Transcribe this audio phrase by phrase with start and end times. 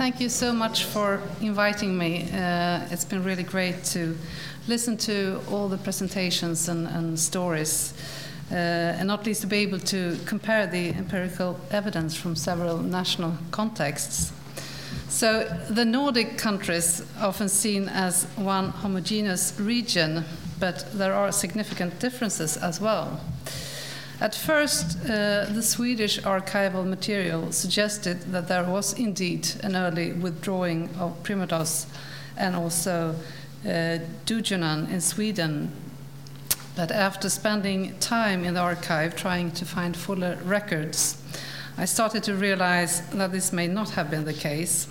[0.00, 2.26] thank you so much for inviting me.
[2.32, 4.16] Uh, it's been really great to
[4.66, 7.92] listen to all the presentations and, and stories,
[8.50, 13.34] uh, and not least to be able to compare the empirical evidence from several national
[13.50, 14.32] contexts.
[15.10, 20.24] So, the Nordic countries are often seen as one homogeneous region,
[20.58, 23.20] but there are significant differences as well.
[24.20, 30.90] At first, uh, the Swedish archival material suggested that there was indeed an early withdrawing
[30.98, 31.86] of Primodos
[32.36, 33.14] and also
[33.64, 35.72] uh, Duogynon in Sweden.
[36.76, 41.16] But after spending time in the archive trying to find fuller records,
[41.78, 44.86] I started to realize that this may not have been the case.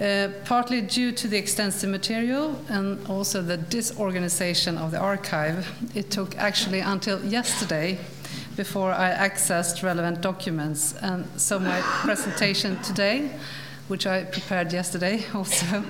[0.00, 6.10] Uh, partly due to the extensive material and also the disorganization of the archive, it
[6.10, 7.98] took actually until yesterday
[8.56, 10.94] before I accessed relevant documents.
[11.00, 13.30] And so my presentation today,
[13.88, 15.82] which I prepared yesterday also,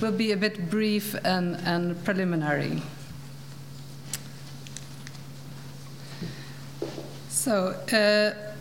[0.00, 2.82] will be a bit brief and, and preliminary.
[7.28, 8.52] So, uh,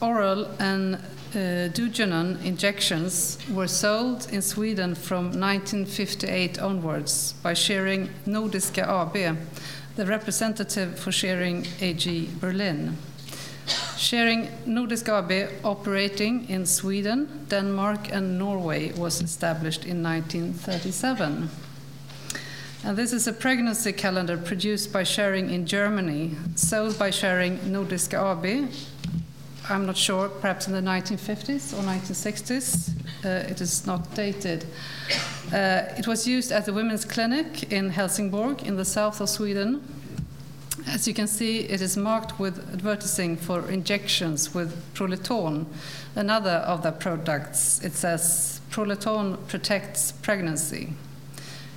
[0.00, 0.98] oral and
[1.30, 9.38] uh, Duogynon injections were sold in Sweden from 1958 onwards by Schering Nordiska AB,
[9.96, 12.96] the representative for Schering AG Berlin.
[13.96, 21.48] Schering Nordiska AB, operating in Sweden, Denmark, and Norway, was established in 1937.
[22.82, 28.18] And this is a pregnancy calendar produced by Schering in Germany, sold by Schering Nordiska
[28.18, 28.68] AB
[29.70, 32.90] I'm not sure, perhaps in the 1950s or 1960s.
[33.24, 34.64] Uh, it is not dated.
[35.52, 39.80] Uh, it was used at the women's clinic in Helsingborg in the south of Sweden.
[40.88, 45.66] As you can see, it is marked with advertising for injections with Proluton,
[46.16, 47.80] another of the products.
[47.84, 50.94] It says Proluton protects pregnancy.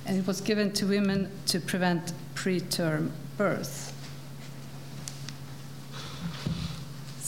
[0.04, 3.93] And it was given to women to prevent preterm birth.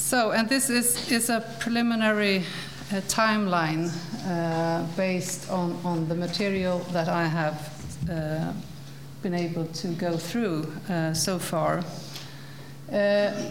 [0.07, 2.45] So, and this is, is a preliminary
[2.93, 3.91] uh, timeline
[4.25, 7.73] uh, based on, on the material that I have
[8.09, 8.53] uh,
[9.25, 11.83] been able to go through uh, so far.
[12.89, 13.51] Uh,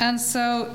[0.00, 0.74] and so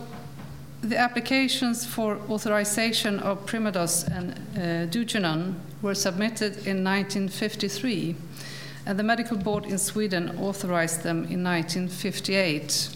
[0.80, 8.16] the applications for authorization of Primodos and uh, Duogynon were submitted in 1953,
[8.86, 12.96] and the medical board in Sweden authorized them in 1958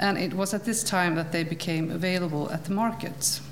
[0.00, 3.42] and it was at this time that they became available at the markets.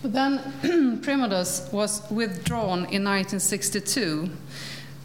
[0.00, 0.38] But then
[1.02, 4.30] Primodos was withdrawn in 1962,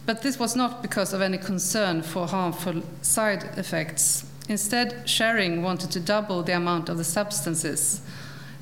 [0.06, 4.24] but this was not because of any concern for harmful side effects.
[4.48, 8.02] Instead, Schering wanted to double the amount of the substances,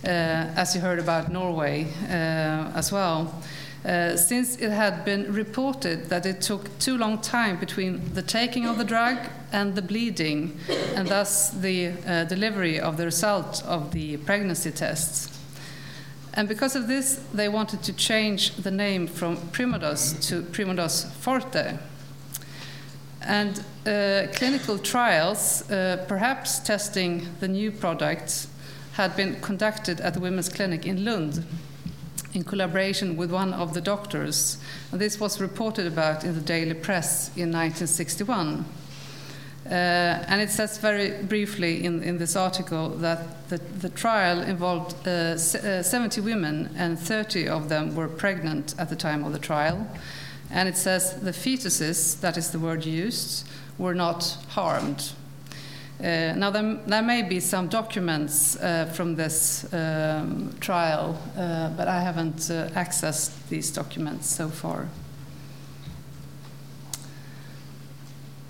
[0.04, 0.08] uh,
[0.56, 3.42] as you heard about Norway uh, as well.
[3.84, 8.64] Uh, since it had been reported that it took too long time between the taking
[8.64, 9.18] of the drug
[9.50, 10.56] and the bleeding,
[10.94, 15.36] and thus the uh, delivery of the result of the pregnancy tests.
[16.34, 21.76] And because of this, they wanted to change the name from Primodos to Primodos Forte.
[23.20, 28.46] And uh, clinical trials, uh, perhaps testing the new product,
[28.92, 31.44] had been conducted at the Women's Clinic in Lund
[32.32, 34.58] in collaboration with one of the doctors.
[34.90, 38.64] And this was reported about in the daily press in 1961.
[39.64, 44.96] Uh, and it says very briefly in, in this article that the, the trial involved
[45.06, 45.36] uh, uh,
[45.82, 49.86] 70 women, and 30 of them were pregnant at the time of the trial.
[50.50, 53.46] And it says the fetuses, that is the word used,
[53.78, 55.12] were not harmed.
[56.02, 61.86] Uh, now, there, there, may be some documents uh, from this um, trial, uh, but
[61.86, 64.88] I haven't uh, accessed these documents so far.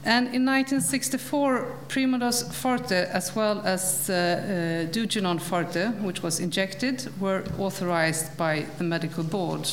[0.04, 7.12] And in 1964, Primodos Forte, as well as uh, uh, Duogynon Forte, which was injected,
[7.20, 9.68] were authorized by the medical board.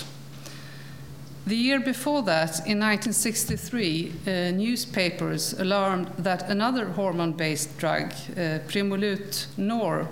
[1.49, 8.59] The year before that, in 1963, uh, newspapers alarmed that another hormone based drug, uh,
[8.67, 10.07] Primolut Nor,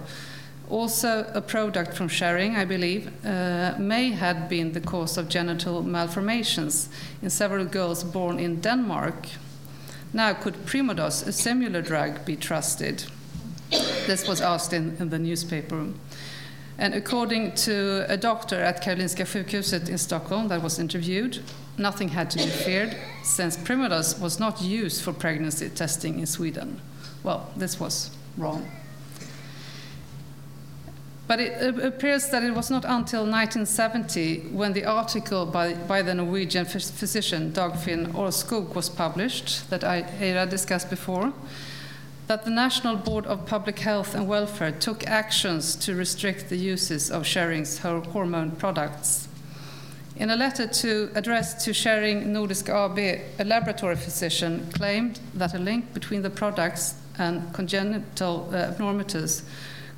[0.68, 5.84] also a product from Schering, I believe, uh, may have been the cause of genital
[5.84, 6.90] malformations
[7.22, 9.28] in several girls born in Denmark.
[10.14, 13.04] Now, could Primodos, a similar drug, be trusted?
[14.08, 15.86] This was asked in, in the newspaper.
[16.80, 21.40] And according to a doctor at Karolinska sjukhuset in Stockholm that was interviewed,
[21.78, 26.80] nothing had to be feared since Primodos was not used for pregnancy testing in Sweden.
[27.24, 28.70] Well, this was wrong.
[31.28, 36.14] But it appears that it was not until 1970, when the article by, by the
[36.16, 41.34] Norwegian physician Dagfinn Aarskog was published, that I Eira discussed before,
[42.28, 47.10] that the National Board of Public Health and Welfare took actions to restrict the uses
[47.10, 49.30] of Schering's hormone products.
[50.18, 55.60] In a letter to addressed to Schering Nordisk AB, a laboratory physician claimed that a
[55.60, 59.44] link between the products and congenital uh, abnormalities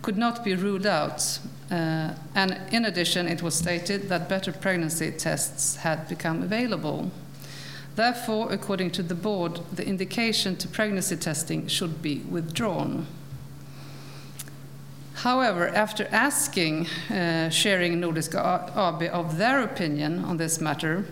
[0.02, 1.40] could not be ruled out.
[1.72, 7.10] Uh, and in addition, it was stated that better pregnancy tests had become available.
[7.95, 13.07] Therefore, according to the board, the indication to pregnancy testing should be withdrawn.
[15.15, 21.06] However, after asking uh, Schering Nordisk AB of their opinion on this matter,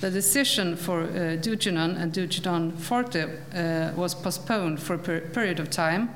[0.00, 5.70] the decision for uh, and Duogynon Forte uh, was postponed for a per period of
[5.70, 6.10] time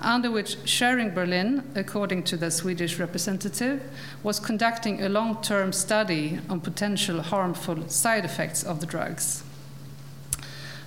[0.00, 3.82] under which Schering Berlin, according to the Swedish representative,
[4.22, 9.42] was conducting a long term study on potential harmful side effects of the drugs.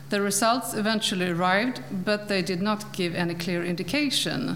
[0.10, 4.56] The results eventually arrived, but they did not give any clear indication.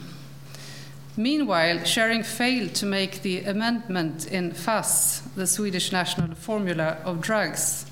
[1.15, 7.85] Meanwhile, Schering failed to make the amendment in FASS, the Swedish national formula of drugs,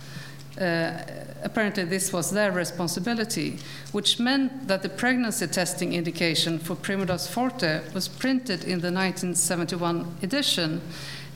[0.60, 1.04] uh,
[1.44, 3.58] apparently this was their responsibility,
[3.92, 10.18] which meant that the pregnancy testing indication for Primodos Forte was printed in the 1971
[10.22, 10.82] edition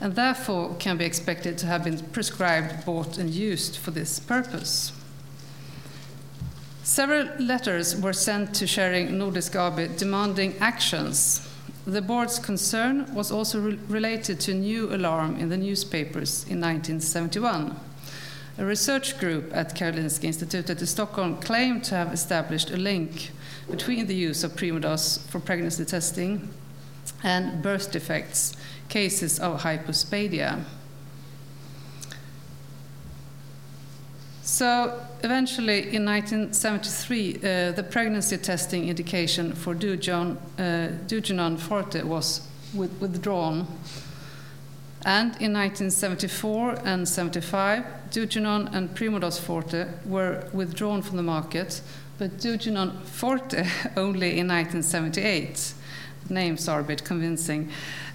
[0.00, 4.92] and therefore can be expected to have been prescribed, bought, and used for this purpose.
[6.86, 11.44] Several letters were sent to Schering Nordisk AB demanding actions.
[11.84, 16.60] The board's concern was also re related to a new alarm in the newspapers in
[16.60, 17.74] 1971.
[18.58, 23.32] A research group at Karolinska Institutet in Stockholm claimed to have established a link
[23.68, 26.48] between the use of Primodos for pregnancy testing
[27.24, 28.54] and birth defects,
[28.88, 30.64] cases of hypospadia.
[34.56, 42.40] So, eventually, in 1973, uh, the pregnancy testing indication for Duogynon, uh, Forte was
[42.72, 43.66] with, withdrawn
[45.04, 51.82] and in 1974 and 75, Duogynon and Primodos Forte were withdrawn from the market,
[52.16, 53.58] but Duogynon Forte
[53.98, 55.74] only in 1978.
[56.30, 57.70] Names are a bit convincing,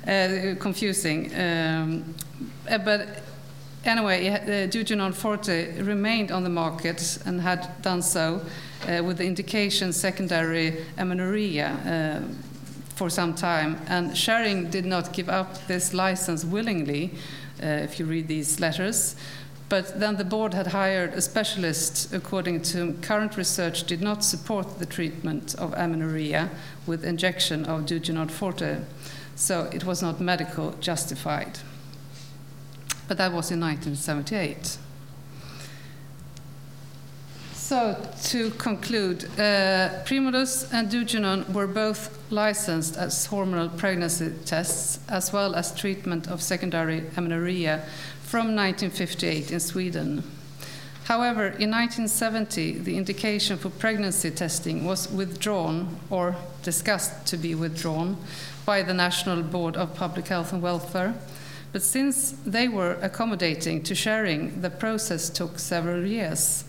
[0.08, 1.32] uh, confusing.
[1.36, 2.16] Um,
[2.68, 3.31] uh, but
[3.86, 8.42] anyway, uh, Forte remained on the market and had done so
[8.88, 12.24] uh, with the indication secondary amenorrhea.
[12.26, 12.34] Uh,
[13.02, 17.12] for some time, and Schering did not give up this license willingly,
[17.64, 19.16] uh, if you read these letters.
[19.70, 24.78] But then the board had hired a specialist, according to current research, did not support
[24.78, 26.52] the treatment of amenorrhea
[26.86, 28.82] with injection of Duogynon forte.
[29.36, 31.58] So it was not medical justified.
[33.12, 34.78] But that was in 1978.
[37.52, 45.34] So, to conclude, uh, Primodos and Duogynon were both licensed as hormonal pregnancy tests as
[45.34, 47.84] well as treatment of secondary amenorrhea
[48.22, 50.24] from 1958 in Sweden.
[51.04, 58.16] However, in 1970, the indication for pregnancy testing was withdrawn or discussed to be withdrawn
[58.66, 61.14] by the National Board of Public Health and Welfare.
[61.72, 66.66] But since they were accommodating to Schering, the process took several years.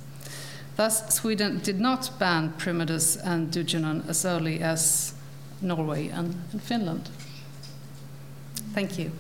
[0.76, 5.14] Thus, Sweden did not ban Primodos and Duogynon as early as
[5.60, 7.10] Norway and Finland.
[8.72, 9.12] Thank you.